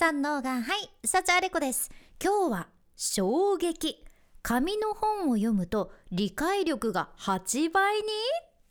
[0.00, 1.90] 三能がはい幸あれ子です。
[2.24, 4.02] 今日は衝撃。
[4.40, 8.04] 紙の本を読むと理解力が8倍に？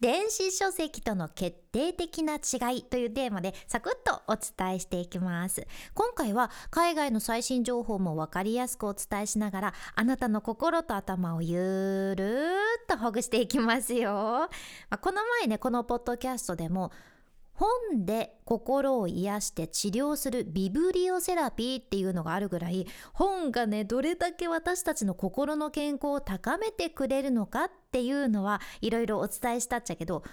[0.00, 5.64] 電子書籍との決定的な違いというテーマでサクッとお伝えしていきます。
[5.94, 12.48] 今回は海外の最新情報も分かりやすくお伝えしながらあなたの心と頭をゆるー
[12.82, 14.48] っとほぐしていきますよ、ま
[14.90, 16.90] あ、この前ねこのポッドキャストでも
[17.62, 30.24] 本で心を癒して治療するビブリオセラピーっていうのがあるぐらい本がねどれだけ私たちの心の健康を高めてくれるのかっていうのはいろいろお伝えしたっちゃけど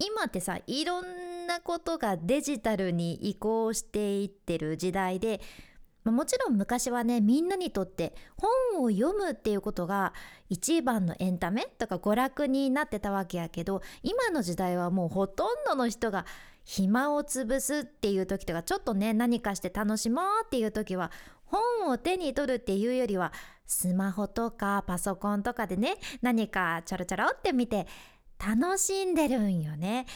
[0.00, 5.40] 今ってさいろんなことがデジタルに移行していってる時代で
[6.12, 10.12] もちろん昔はねみんなにとって本を読むっていうことが
[10.48, 16.26] 一番のエンタメとか娯楽になってたわけやけど今の時代はもうほとんどの人が
[16.64, 21.10] 暇を潰すっていう時とかちょっとね何かして楽しもうっていう時は
[21.44, 23.32] 本を手に取るっていうよりは
[23.66, 27.86] スマホとかパソコンとかでね何かちょろちょろって見て
[28.38, 30.06] 楽しんでるんよね。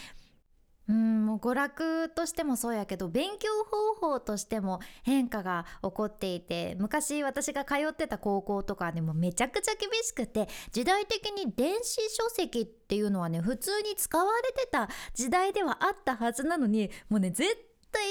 [0.91, 17.49] うんもう娯楽としてもそうやけど勉強方法としても変化が起こっていて昔私が通ってた高校とかでもめちゃくちゃ厳しくて時代的に電子書籍っていうのはね普通に使われてた時代ではあったはずなのにもうね絶
[17.93, 18.03] 対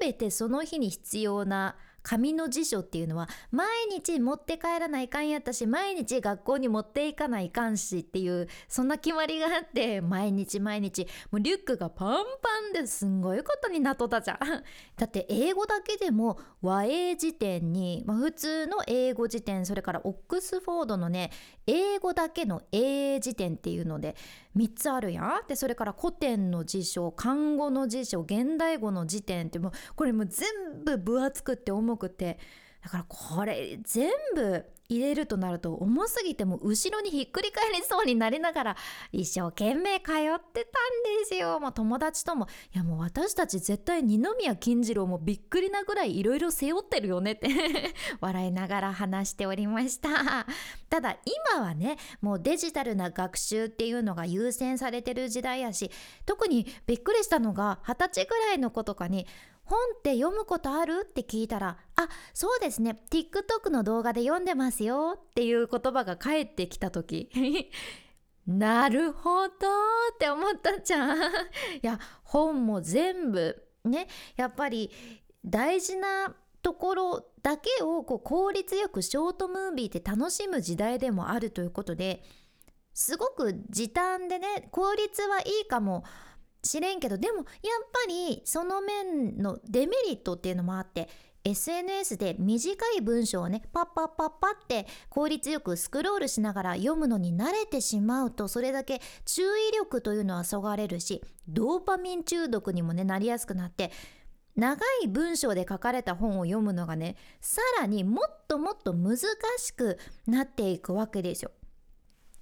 [0.00, 1.74] 全てその日に必要な
[2.08, 14.38] 紙の辞書っていうのは毎日持って帰らないかんやったし毎日学校に持っていかないかんしっていうそんな決まりがあって毎日毎日もうリュックがパンパンですんごいことになっとったじゃん。
[14.96, 21.30] だって英語だけでも和英辞典に、まあ、普通の英語辞典それからオックスフォードのね
[21.66, 24.16] 英語だけの英辞典っていうので
[24.56, 25.46] 3つあるやん。
[25.46, 30.48] でそれから古典の辞書漢語の辞書現代語の辞典ってもうこれもう全
[30.84, 32.38] 部分厚くって重くて
[32.82, 38.76] だからこれ全部入れるとなると重すぎても後ろにひっくり返りそうになりながら
[39.12, 40.32] 一生懸命通ってたん
[41.20, 41.60] ですよ。
[41.60, 47.48] もう友達ともいやもう私たち絶対二宮金次郎もびっくりなぐらいいろいろ背負ってるよねって
[48.20, 50.46] 笑いながら話しておりました。
[50.88, 51.18] ただ
[51.52, 55.90] 今はねもうデジタルな学習っていうのが優先されてる時代やし
[56.24, 59.26] 特にびっくりしたのが二十歳ぐらいの子とかに
[59.68, 61.06] 本って読むことある？
[61.08, 63.02] って聞いたらあそうですね。
[63.10, 67.30] TikTok の動画で読んでますよっていう言葉が返ってきた時。
[68.46, 69.58] なるほどっ
[70.18, 71.18] て思ったじゃん。
[71.20, 71.20] い
[71.82, 74.90] や本も全部ねやっぱり
[75.44, 82.22] 大事なところだけをこう効率よくショートムービーって楽しむ時代でもあるということで
[82.92, 86.04] すごく時短でね効率はいいかも
[86.62, 91.08] しれんけどでもやっぱりその面のデメリットっていうのもあって
[91.44, 103.90] SNS で短い文章をねパッパッパッパって効率よくスクロールしながら読むのに慣れてしまうとそれだけ注意力というのはそがれるしドーパミン中毒にもねなりやすくなって
[104.56, 109.16] 長い文章で書かれた本を読むのがねさらにもっともっと難
[109.58, 111.52] しくなっていくわけですよ。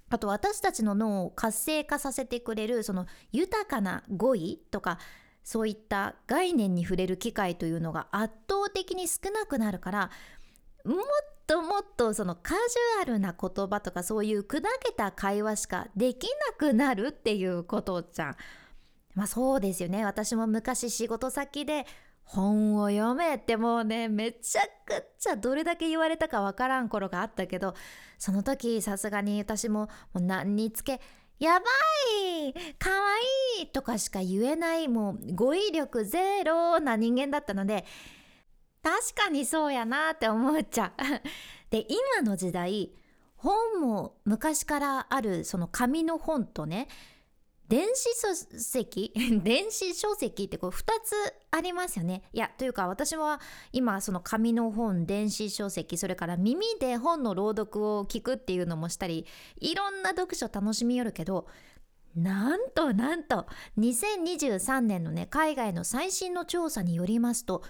[0.09, 4.99] あと私たちの脳を活性化させてくれるその豊かな語彙とか
[5.43, 10.11] そういった概念に触れる機会というのが圧倒的に少なくなるから
[10.85, 10.97] もっ
[11.45, 18.35] ともっとそのカジュアルな言葉とかそういう砕けた会話しかできなくなるっていうことじゃん。
[19.15, 21.87] まあそうですよね私も昔仕事先で
[22.27, 27.73] 本を読めってもうねめちゃくちゃどれだけ言われたかわからん頃があったけど
[28.17, 30.99] その時さすがに私ももう何につけ
[31.39, 31.65] やば
[32.49, 32.95] いかわ
[33.59, 37.85] いいとかしか言えないもう語彙力ゼロな人間だったので
[38.83, 41.01] 確かにそうやなって思っちゃう。
[41.69, 42.91] で今の時代
[43.35, 46.87] 本も昔からあるその紙の本とね
[47.67, 49.11] 電子書籍？
[49.43, 51.13] 電子書籍ってこう2つ
[51.51, 52.23] ありますよね。
[52.31, 53.41] いやというか私は
[53.73, 59.25] 今その紙の本電子書籍それから耳で本の朗読を聞くっていうのもしたり
[59.59, 61.47] いろんな読書楽しみよるけど
[62.15, 63.47] なんとなんと
[63.77, 67.63] 2023年のね海外の最新の調査によりますと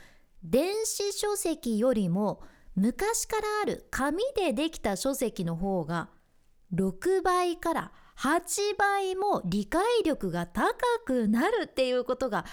[0.44, 2.42] 電子書籍よりも
[2.76, 6.10] 昔からある紙でできた書籍の方が
[6.74, 10.74] 6倍から8倍も理解力が高
[11.06, 12.46] くなるっていうことが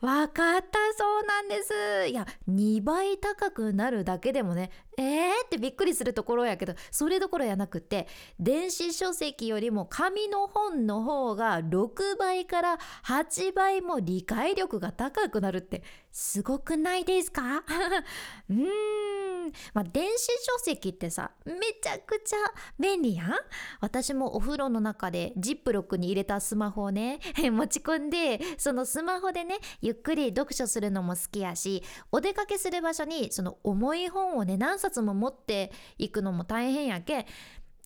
[0.00, 2.08] 分かったそうなんです。
[2.08, 5.46] いや、2倍高くなるだけでもね、えー？
[5.46, 8.08] ってびっくりするところやけど、それどころやなくて、
[8.40, 17.64] 電子書籍よりも紙の本の方が6倍から8倍も理解力が高くなるってすごくないですか？
[18.50, 22.36] うーん、まあ、電子書籍ってさめちゃくちゃ
[22.78, 23.32] 便利やん。
[23.80, 27.18] 私もお風呂の中でジップロックに入れたスマホをね
[27.50, 31.82] 持ち込んでそのスマホでねゆっくり読書するのも好きやし
[32.12, 37.26] お出かけする場所にその重い本をね何冊も持っていくのも大変やけ。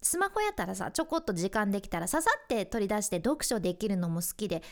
[0.03, 4.63] スマホやったらさちょこっと時間できたらささって取り出して読書できるのも好きで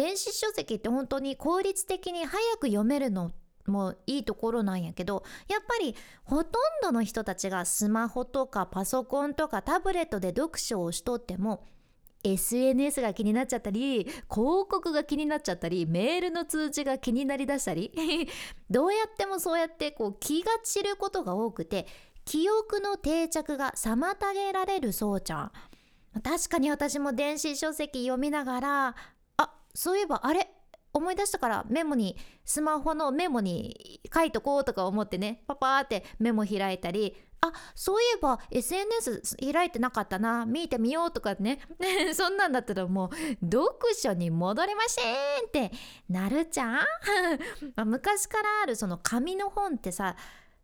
[0.00, 3.32] 電子書籍って本当に効率的に早く読めるの
[3.66, 5.94] もいいところなんやけどやっぱり
[6.24, 6.52] ほとん
[6.82, 11.66] どの人たちがスマホとかパソコンとかタブレットで読書をしとっても
[12.24, 14.24] SNS が気になっちゃったり広
[14.70, 17.92] 告が気になっちゃったりメールの通知が気になりだしたり
[18.70, 21.86] どうやってもそうやってこう気が散ることが多くて
[22.24, 25.52] 記憶の定着が妨げられるそうちゃん。
[26.24, 28.96] 確かに私も電子書籍読みながら
[29.80, 30.46] そういえばあれ
[30.92, 39.22] 思い出したからメモにスマホのメモに書いとこうとか思ってねパパーってメモ開いたりあそういえば SNS
[39.52, 41.60] 開いてなかったな見てみようとかね
[42.12, 43.06] そんなんだったらも
[43.40, 45.14] う読書に戻れません
[45.46, 45.72] って
[46.10, 46.84] なるじゃん？
[47.88, 50.14] 昔からあるその紙の本ってさ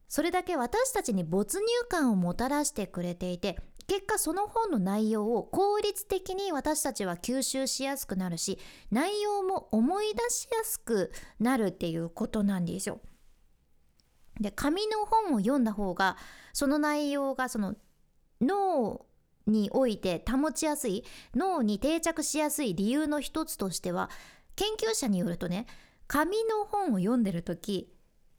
[0.08, 8.58] それだけ私たちに没入感をもたらしてくれていて結果その本の内容を効率的に私たちは吸収しやすくなるし
[8.90, 13.00] 内容も思い出しやすくなるっていうことなんですよ。
[14.40, 16.16] で紙の本を読んだ方が
[16.52, 17.74] その内容がその
[18.40, 19.06] 脳
[19.46, 21.04] において保ちやすい
[21.34, 24.10] 脳に定着しやすい理由の一つとしては
[24.56, 25.66] 研究者によるとね
[26.06, 27.92] 紙の本を読んでる時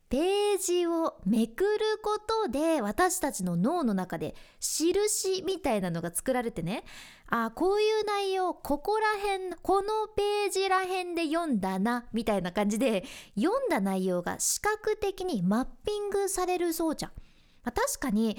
[0.10, 1.70] ページをめくる
[2.02, 6.84] ことで私たちの脳の中で印みたいなのが作られてね。
[7.30, 13.04] あこういう内容ここら辺このページら辺で読んだなみたいな感じで
[13.36, 17.12] 読んだ内容が視覚的にマッピングされるそうじゃん、
[17.66, 18.38] まあ、確かに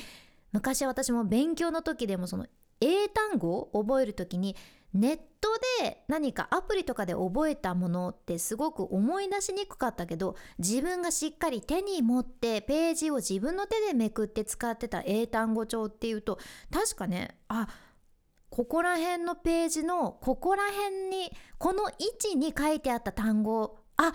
[0.52, 2.46] 昔私も勉強の時でもその
[2.80, 4.56] 英単語を覚える時に
[4.94, 5.48] ネット
[5.82, 16.38] で何かアプリとかで覚えたものってすごく思い出しにくかったけど自分がしっかり手に持ってページを自分の手でめくって使ってた英単語帳っていうと
[16.72, 17.68] 確かねあ
[18.50, 24.12] ここら辺のページのここら辺にこの位置に書いてあった単語あ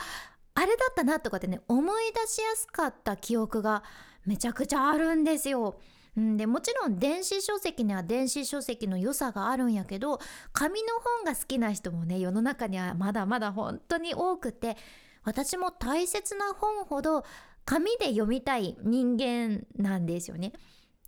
[0.55, 3.83] あれだったなとかってね思い出しやすかった記憶が
[4.25, 5.79] めちゃくちゃあるんですよ。
[6.15, 10.19] うん、でもちろん電子書籍には電子書籍の良さがあるんやけど
[10.51, 14.77] 紙の本が好きな人もね世の中にはまだまだ本当に多くて
[15.23, 17.23] 私も大切な本ほど
[17.65, 20.51] 紙で読みたい人間なんですよね。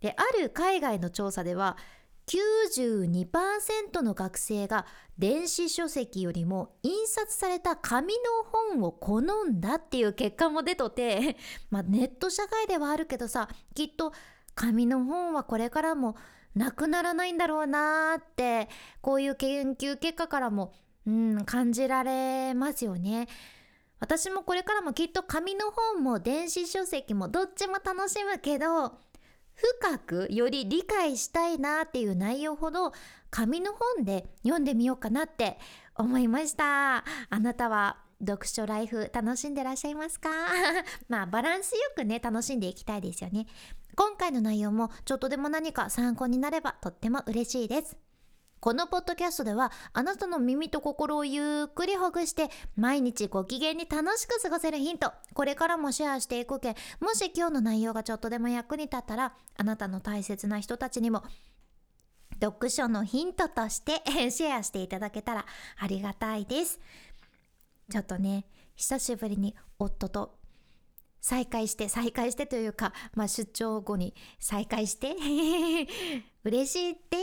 [0.00, 1.76] である海外の調査では
[2.26, 4.84] 92%の学生が
[5.16, 8.20] 電子書籍よりも印刷された紙の
[8.72, 11.36] 本を好んだっていう結果も出とて、
[11.70, 14.12] まあ、ネット社会ではあるけどさきっと
[14.56, 16.16] 紙の本はこれからも
[16.56, 18.68] なくならないんだろうなーって
[19.02, 20.72] こういう研究結果からも、
[21.06, 23.28] うん、感じられますよね。
[24.00, 28.98] 私もこれからもきっと紙の本も電子書籍もどっちも楽しむけど
[29.54, 32.92] 深くより理解したいなっていう内容ほど
[33.30, 35.58] 紙の本で読んでみようかなって
[35.94, 36.98] 思いました。
[36.98, 37.04] あ
[37.40, 40.28] なたは読書ライフ楽しんでらっしゃいますか？
[41.08, 43.46] まあバランスよくね楽しんでいきたいですよね。
[43.96, 47.96] 今回の内容もちょっとでも何か参考になればとっても嬉しいです。
[48.60, 61.22] このポッドキャストではあなたの耳と心をゆっくりほぐして毎日ご機嫌に楽しく過ごせるヒントこれからもシェアしていくけもし今日の内容がちょっとでも役に立ったらあなたの大切な人たちにも
[62.40, 65.46] 読書のヒントとして シェアしていただけたら
[65.78, 66.80] ありがたいです
[67.90, 70.35] ちょっとね久しぶりに夫と
[71.20, 75.14] 再開して再開してというか、まあ、出張後に再開して
[76.44, 77.18] 嬉しいで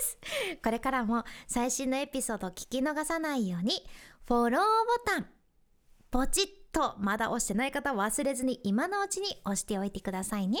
[0.00, 0.18] す。
[0.62, 3.86] これからも最新のエピソードを聞き逃さないように
[4.26, 4.66] フォローボ
[5.06, 5.30] タン
[6.10, 10.58] ポチッとまだ押してない方は忘れずに今のうちに押しておいてくださいね。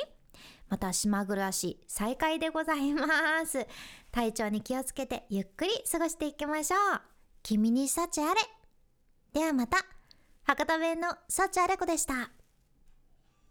[0.68, 3.06] また島暮らし再開でございま
[3.46, 3.66] す。
[4.12, 7.00] 体調に気をつけてゆっくり過ごしていきましょう。
[7.42, 8.40] 君に幸あれ。
[9.32, 9.78] ではまた。
[10.44, 12.37] 博多弁の幸あれ子でした。